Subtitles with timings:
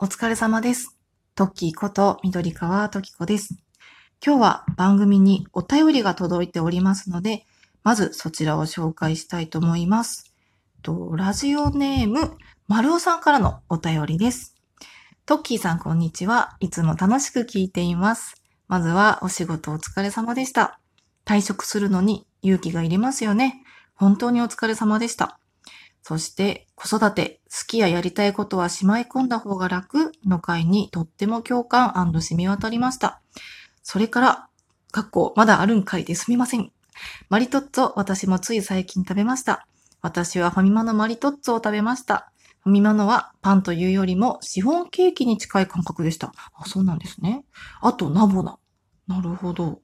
[0.00, 0.96] お疲れ様です。
[1.34, 3.56] トッキーこと緑川トキコです。
[4.24, 7.46] 今日は番組にお便りが届いておりますので、
[7.82, 10.32] まずそちらを紹介したいと思います。
[10.82, 12.36] とラジオネーム、
[12.68, 14.54] 丸尾さんからのお便りです。
[15.26, 16.56] トッキーさんこんにちは。
[16.60, 18.40] いつも楽しく聞いています。
[18.68, 20.78] まずはお仕事お疲れ様でした。
[21.24, 23.64] 退職するのに勇気がいりますよね。
[23.94, 25.40] 本当にお疲れ様でした。
[26.02, 33.20] そして、子育て、好きややりたいことはしまい込んだ方が楽の回にとっても共感染み渡りました。
[33.82, 34.48] それから、
[34.90, 36.72] かっこまだあるんかいですみません。
[37.28, 39.66] マリトッツォ、私もつい最近食べました。
[40.00, 42.32] 私はファミマのマリトッツォを食べました。
[42.62, 46.32] ファミマのはパンというよりもシフォンケーキに近い感覚でした。
[46.54, 47.44] あ、そうなんですね。
[47.80, 48.58] あと、ナボナ。
[49.06, 49.80] なるほど。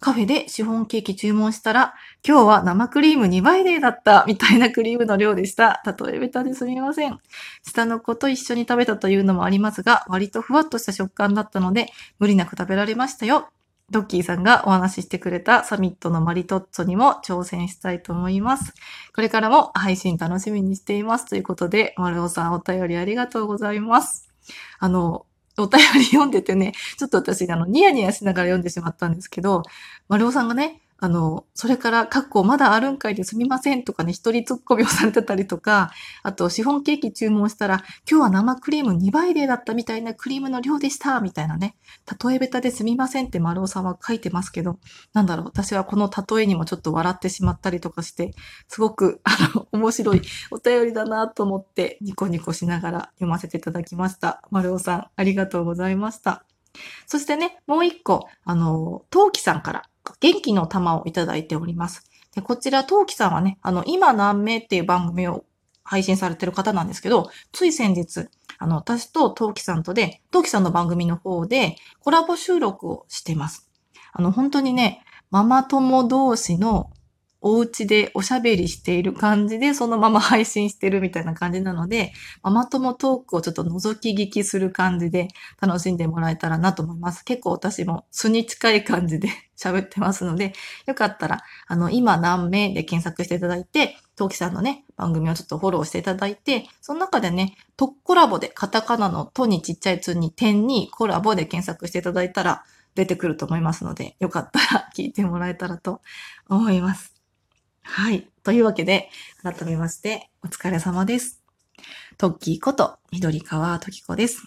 [0.00, 1.94] カフェでシフォンケーキ注文したら、
[2.26, 5.82] 今日は生クリーム2倍デーだったみたいなクリームの量でした。
[5.84, 7.18] 例えべたですみません。
[7.62, 13.50] 下の子と一緒に食べたというのもありますが、割とふわっとした食感だったので、無理なく食べられましたよ。
[13.90, 18.72] ドッキーさんがお話ししてくれたサミットのマリトッツォにも挑戦したいと思います。
[19.14, 21.26] これからも配信楽しみにしています。
[21.26, 24.30] ということで、丸尾さんお便りありがとうございます。
[24.78, 25.26] あの、
[25.62, 29.62] お便り読んでてね、ちょっと私、あの、ニヤニヤしながら読んでしまったんですけど、
[30.08, 35.90] 丸尾さんがね、あの、それから、かっこまだあるんかいですみませんとかね、一人突っ込みをされてたりとか、
[36.22, 41.74] あと、シフォンケーキ注文したら、今日は生クリーム2倍デーだったみたいなクリームの量でした、みたいなね、
[42.22, 44.78] 例えベタですみませんって丸尾さんは書いてますけど、
[45.14, 48.34] なんだろう、私はこの例えにもちょっと笑ってしまったりとかして、
[48.68, 54.42] すごく、あの、面白いお便りだなと思って、ニコニコしながら読ませていただきました。
[54.50, 56.44] 丸尾さん、ありがとうございました。
[57.06, 59.82] そしてね、もう一個、あの、トウキさんから
[60.20, 62.04] 元気の玉をいただいております。
[62.34, 65.44] でこちら、トウキさんはね、あの、今何名っていう番組を
[65.82, 73.68] 配信されてる方なんですけど、つい先日、あの、私とトウキさんとで、トウキさんの番組の方でコラボ収録をしてます。
[74.12, 76.90] あの、本当にね、ママ友同士の
[77.40, 82.12] お家でおしゃべりしている感じで、そのまま配信してるみたいな感じなので、
[82.42, 85.28] ママ友トークをちょっと覗き聞きする感じで
[85.60, 87.24] 楽しんでもらえたらなと思います。
[87.24, 90.52] 結構私も素に近い感じで 喋ってますので、
[90.86, 102.64] よかったら、あの、今何名で検索していただいて、トウキさんのね、番組をちょっとフォローしていただいて、その中でね、トッコラボで、カタカナのトにちっちゃいツに点にコラボで検索していただいたら
[102.94, 106.02] 出てくると思いますので、よかったら聞いてもらえたらと
[106.48, 107.19] 思います。
[107.82, 108.28] はい。
[108.42, 109.10] というわけで、
[109.42, 111.42] 改めまして、お疲れ様です。
[112.18, 114.44] トッキーこと、緑川トキコです。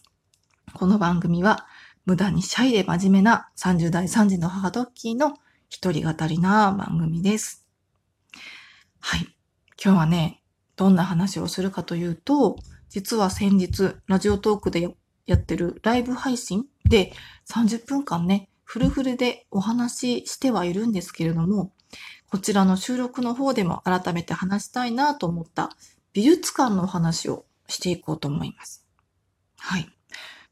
[0.74, 1.68] この番組は、
[2.06, 5.36] 無駄にシャイで真面目な30代3児の母トッキーの
[5.70, 7.68] 一人語りな番組です。
[9.00, 9.36] はい。
[9.84, 10.42] 今日はね、
[10.76, 12.58] どんな話をするかというと、
[12.90, 14.96] 実は先日、ラジオトークで
[15.26, 17.14] やってるライブ配信で
[17.50, 21.74] 30分間ね、フルフルでお話ししてはいるんですけれども、
[22.30, 25.70] こちらの収録の方でも改めて話したいなと思った
[26.14, 28.86] 美術館のお話をしていこうと思います。
[29.58, 29.88] はい。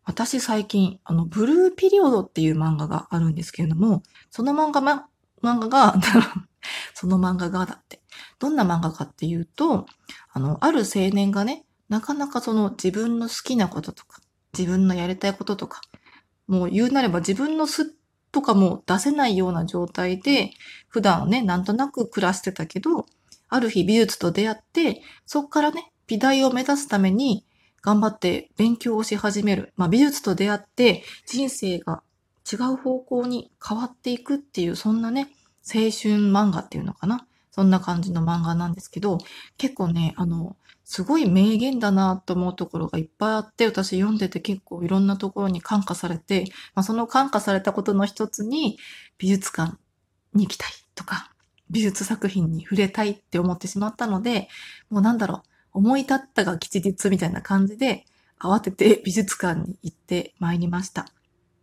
[0.03, 5.07] 私最近、あの、ブルーピリオドっていう漫画があるんですけれども、その漫画、ま、
[5.43, 5.95] 漫画が、
[6.93, 8.01] その漫画がだって、
[8.39, 9.85] どんな漫画かっていうと、
[10.31, 14.21] あの、ある青年がね、なかなかその自分の好きなこととか、
[14.57, 15.81] 自分のやりたいこととか、
[16.47, 17.95] もう言うなれば自分のす
[18.31, 20.51] とかも出せないような状態で、
[20.87, 23.05] 普段ね、なんとなく暮らしてたけど、
[23.49, 27.45] ある日美術と出会って、そこからね、美大を目指すために
[27.81, 29.73] 頑張って勉強をし始める。
[29.75, 32.03] まあ美術と出会って人生が
[32.51, 35.29] 違う方向に変わっていくっていう、そんなね、
[35.63, 37.27] 青春漫画っていうのかな。
[37.51, 39.17] そんな感じの漫画なんですけど、
[39.57, 40.55] 結構ね、あの、
[40.91, 48.77] すごい名言だなと思うところがいっぱいあって、私読んでて結構いろんなところに感化されて、まあ、その感化されたことの一つに、
[49.17, 49.77] 美術館
[50.33, 51.31] に行きたいとか、
[51.69, 54.49] 美術作品に触れたいって思ってしまったので、
[54.89, 55.43] もうなんだろ
[55.73, 58.03] う、思い立ったが吉日みたいな感じで、
[58.37, 61.05] 慌てて美術館に行ってまいりました。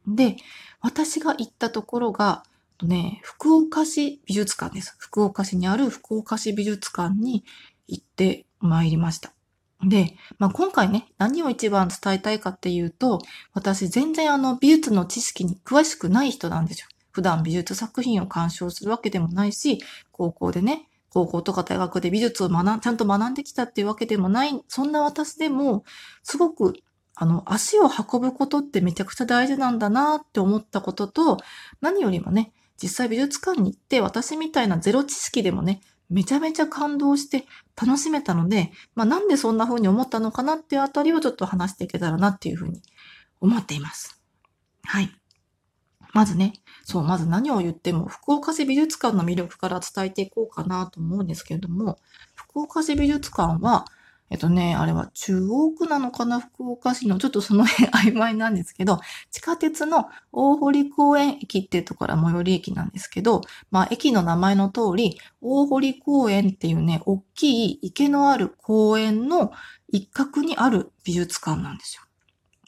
[0.07, 0.37] で、
[0.81, 2.45] 私が行ったところが、
[2.83, 4.97] ね、福岡市美術館です。
[4.99, 7.45] 福岡市にある福岡市美術館に
[7.89, 9.33] 行ってまいりました。
[9.87, 13.21] で、まあ、今回ね、何を一番伝えたいかっていうと、
[13.53, 16.89] 私全然あの美術の知識に詳しくない人なんですよ。
[17.13, 25.85] 普段美術作品を鑑賞するわけでもないし、高校でね、高校とか大学で美術を学ん、ちゃんと学んできたっていうわけでもない、そんな私でも、
[26.23, 26.75] すごく、
[27.15, 31.39] あの、足を運ぶことってめちゃくちゃ大事なんだなって思ったことと、
[31.81, 37.45] 何よりもね、実際美術館に行って私みたいなゼロ知識でもね、めちゃめちゃ感動して
[37.81, 42.81] 楽しめたので、まあなんでそんな風に思ったのかなっていうあたりをちょっと話していけたらなっていう風に
[43.41, 44.21] 思っています。
[44.85, 45.11] はい。
[46.15, 51.99] まずね、そう、まず何を言っても、福岡市美術館の魅力から伝えていこうかなと思うんですけれども、
[52.35, 53.85] 福岡市美術館は、
[54.31, 63.41] えっとね、あれは中央区なのかな福岡市の、ちょっとその辺曖昧なんですけど、 地下鉄の大堀公園駅っていうところは最寄り駅なんですけど、
[63.71, 69.53] まあ駅の名前の通り、大堀公園っていうね、大きい池のある公園の
[69.89, 72.03] 一角にある美術館なんですよ。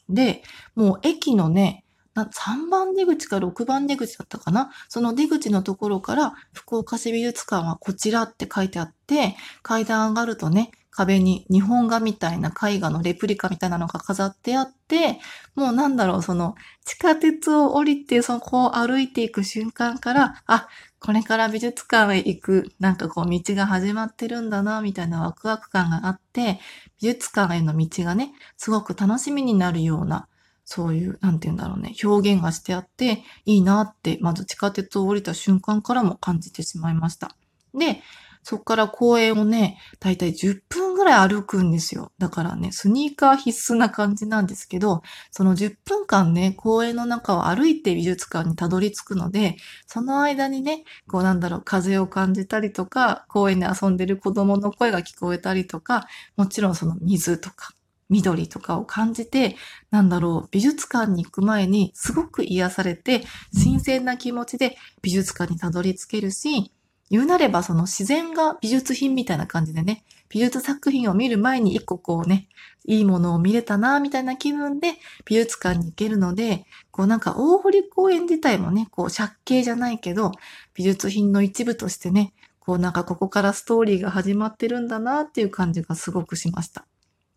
[0.09, 0.43] で、
[0.75, 1.85] もう駅のね、
[2.15, 4.71] 3番出口か6番出口だったかな？
[4.89, 15.19] その出口のところから福岡市美術館はこちらって書いてあって、階段上がるとね、壁に日本画みたいな絵画のレプリカみたいなのが飾ってあって、
[15.55, 20.67] もうなんだろう、その地下鉄を降りてそこを歩いていく瞬間から、あ、
[20.99, 26.59] これから美術館へ行く、なんかこう道が始まってるんだな、みたいなワクワク感があって、
[27.01, 30.27] 美術館への道がね、すごく楽しみになるような、
[30.65, 37.35] そういう、なんて言うんだろうね、表現がしてあって、いいなって、まず地下鉄を降りた瞬間からも感じてしまいました。
[37.73, 38.01] で、
[38.43, 42.11] そっから公園をね、だいたい10分ぐらい歩くんですよ。
[42.17, 57.73] だからね、スニーカー必須な感じなんですけど、その10分間ね、公園の中を歩いて美術館にたどり着くので、その間にね、こうなんだろう、風を感じたりとか、公園で遊んでる子供の声が聞こえたりとか、もちろんその水とか、
[58.11, 59.55] 緑とかを感じて、
[59.89, 63.23] なんだろう、美術館に行く前にすごく癒されて、
[63.53, 66.71] 新鮮な気持ちで美術館にたどり着けるし、
[67.09, 72.47] 言うなればその自然が美術品みたいな感じでね、美術作品を見る前に一個こうね、
[72.85, 74.93] いいものを見れたな、みたいな気分で
[75.25, 80.31] 美術館に行けるので、こうなんか大堀公園自体もね、こう借景じゃないけど、
[80.73, 86.85] 美術品の一部としてね、こうなんかここからストーリーが始まってるんだなっていう感じがすごくしました。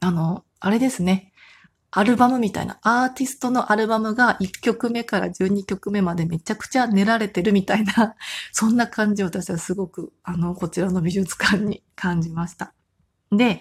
[0.01, 1.31] あの、あれですね。
[1.91, 8.17] アルバムみたいな、アーティストのアルバムが1曲目から12曲目までめちゃくちゃ練られてるみたいな、
[8.51, 12.73] そんな感じを私はすごく、あの、こちらの美術館に感じました。
[13.31, 13.61] で、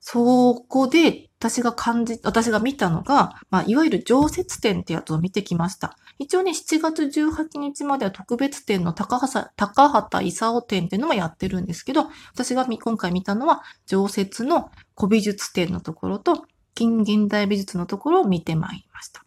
[0.00, 5.96] そこで私が感じ、私が見たのが、まあ、いわゆる常設展ってやつを見てきました。
[6.18, 16.44] 一応ね、7月18日までは特別展の高畑、高畑勲展っていうのもやってるんですけど、私が今回見たのは常設の古美術展のところと、
[16.74, 19.24] 近現代美術のところを見てまいりました。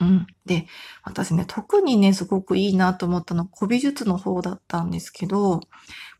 [0.00, 0.26] うん。
[0.44, 0.66] で、
[1.02, 5.60] 私ね、特にね、すごくいいなと思ったのは古美術の方だったんですけど、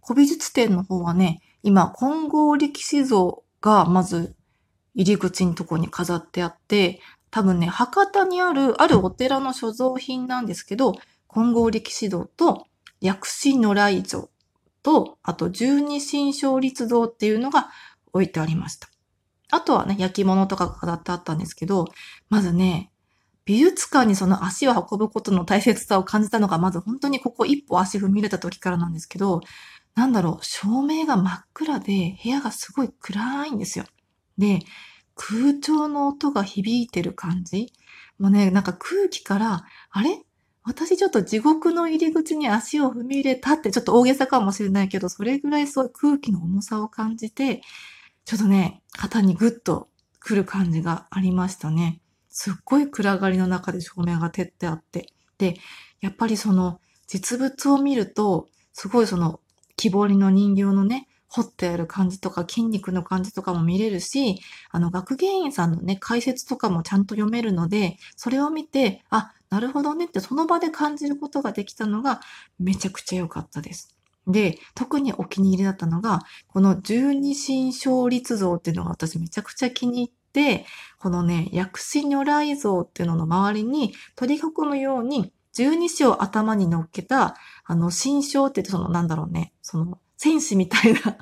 [0.06, 4.37] 古美術展の方はね、今、金剛力士像がまず
[4.94, 7.00] 入り口のとこに飾ってあって、
[7.31, 10.93] 多分ね、博多にある、あるお寺の所蔵品なんですけど、
[11.28, 12.66] 金剛力士像と
[13.00, 14.28] 薬師如来像
[14.82, 17.70] と、あと十二神勝立像っていうのが
[18.12, 18.88] 置いてありました。
[19.50, 21.87] あとはね、焼き物とかが飾ってあったんですけど、
[22.28, 22.93] まずね、
[23.46, 29.40] 美術館にその足を運ぶことの大切さを感じたのが、まず本当にここ一歩足踏み入れた時からなんですけど、
[29.94, 33.85] なんだろう、照明が真っ暗で、部屋がすごい暗いんですよ。
[34.38, 34.61] で、
[35.14, 37.73] 空調の音が響いてる感じ
[38.19, 40.23] もうね、なんか空気から、あれ？
[40.67, 47.61] 私ちょっと地獄の入り口に足を踏み入れたってちょっと大げさかもしれないけど、それぐらいそう空気の重さを感じて、
[48.25, 49.88] ちょっとね、肩にグッと
[50.20, 52.00] 来る感じがありましたね。
[52.31, 55.12] すっごい暗がりの中で照明が照ってあって。
[55.37, 55.59] で、
[56.00, 59.40] やっぱりその実物を見ると、すごいその
[59.76, 64.40] 木彫りの人形のね、彫ってある感じとか筋肉の感じとかも見れるし、
[64.71, 72.21] あの学芸員さんのね、解説とかもちゃんと読めるので、それを見て、あ、なるほどねってその場で感じることができたのが
[72.59, 73.97] めちゃくちゃ良かったです。
[74.26, 80.66] で、特にお気に入りだったのが、この十二神勝立像っていうのが私めちゃくちゃ気に入って、
[80.99, 91.16] このね、薬師如来像っていうのの周りに取り囲むように、十二支を頭に乗っけた、あの、神将ってその、なんだろうね、その、戦士みたいな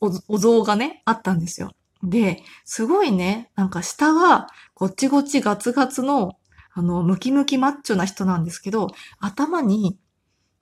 [0.00, 1.72] お像がね、あったんですよ。
[2.02, 6.36] で、すごいね、なんか下は、ごちごちガツガツの、
[6.72, 8.88] あの、ムキムキマッチョな人なんですけど、
[9.20, 9.98] 頭に、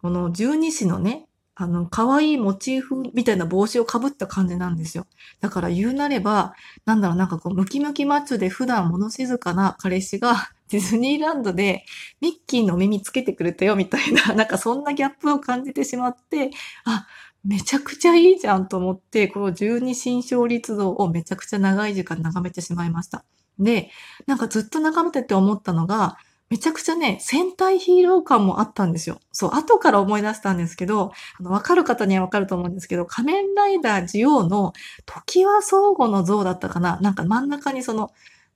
[0.01, 5.07] この十二支のね、あの、可愛いモチーフみたいな帽子をかぶった感じなんですよ。
[5.41, 11.85] だから言うなれば、なんだろう、なんかこう、ムキムキマッチョで普段物静かな彼氏がディズニーランドで
[12.23, 16.51] ミッキーの耳つけてくれたよみたいな、 なんかそんなギャップを感じてしまって、
[16.85, 17.07] あ、
[17.45, 23.25] めちゃくちゃいいじゃんと思って、この十二神勝立像をめちゃくちゃ長い時間眺めてしまいました。
[23.59, 23.91] で、
[24.27, 26.17] なんかずっと眺めてて思ったのが、
[26.49, 29.21] めちゃくちゃね、戦隊ヒーロー感もあったんですよ。
[29.33, 34.73] そう、後から思い出したんですけど、あの、わかる方にはわかると思うんですけど、仮面ライダージオウの
[35.05, 38.11] 時は相互の像だったかななんか真ん中にその、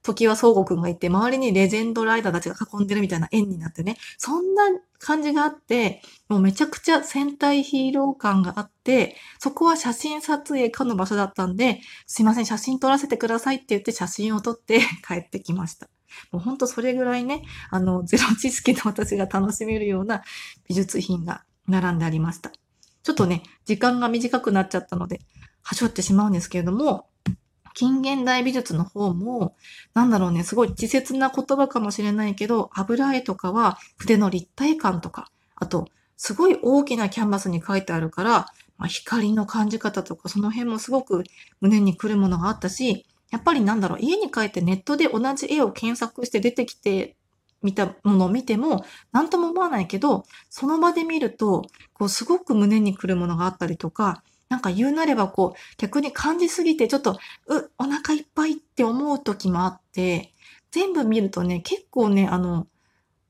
[0.06, 4.62] 時は相互くんがいて、周りにレジェンドライダーたちが囲んでるみたいな円になってね、そんな
[5.00, 15.88] 感じがあって、もうめちゃくちゃ戦隊ヒーロー感があって、そこは写真撮影かの場所だったんで、すいません、写真撮らせてくださいって言って写真を撮って 帰ってきました。
[16.30, 20.22] もうほんとそれぐらいね、あの、ゼロ知識の私が楽しめるような
[20.68, 22.52] 美術品が並んでありました。
[23.02, 25.20] ちょっとね、時間が短くなっちゃったので、
[25.62, 27.08] はしょってしまうんですけれども、
[27.76, 29.54] 近現代美術の方も、
[29.92, 38.30] なんだろうね、すごい稚拙な言葉かもしれないけど、油絵とかは筆の立体感とか、あと、すごい大きなキャンバスに書いてあるから、
[38.78, 41.24] まあ、光の感じ方とか、その辺もすごく
[41.60, 47.14] 胸に来るものがあったし、やっぱりなんだろう、家に帰ってネットで同じ絵を検索して出てきて
[47.62, 60.32] 見たものを見ても、なんとも思わないけど、その場で見ると、こう、すごく胸に来るものがあったりとか、なんか言うなればこう、逆に感じすぎてちょっと、う、お腹いっぱいって思う時もあって、
[60.70, 62.66] 全部見るとね、結構ね、あの、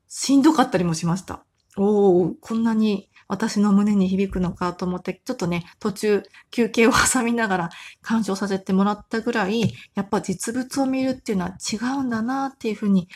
[0.07, 1.43] しんどかったりもしました。
[1.75, 7.69] おおこんなに私の胸に響くのかと思って、ちょっとね、途中休憩を挟みながら
[8.01, 13.09] 鑑賞させてもらったぐらい、やっぱ実物を見るっていうのは違うんだなっていうふうに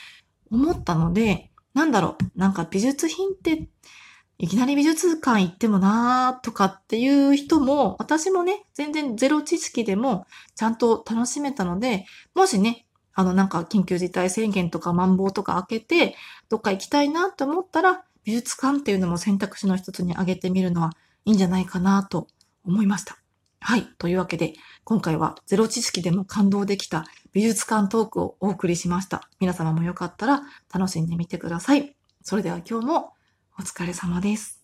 [0.52, 3.68] 思ったので、なんだろう、なんか美術品って
[4.42, 16.16] いきなり美術館行ってもなーとかっていう人も、私もね、全然ゼロ知識でもちゃんと楽しめたので、もしね、あのなんか緊急事態宣言とかマンボウとか開けて、
[16.50, 20.90] どっか行きたいなと思ったら、美術館っていうのも選択肢の一つに挙げてみるのは
[21.26, 22.26] いいんじゃないかなと
[22.66, 23.20] 思いました。
[23.60, 23.88] はい。
[24.00, 29.30] というわけで、今回はゼロ知識でも感動できた美術館トークをお送りしました。
[29.40, 30.42] 皆様もよかったら
[30.74, 31.96] 楽しんでみてください。
[32.24, 33.14] それでは今日も
[33.60, 34.61] お疲れ様です。